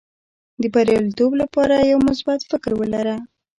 د 0.61 0.63
بریالیتوب 0.73 1.31
لپاره 1.41 1.75
یو 1.91 1.99
مثبت 2.09 2.39
فکر 2.51 2.71
ولره. 2.77 3.15